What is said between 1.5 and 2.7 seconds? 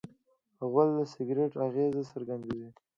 اغېز څرګندوي.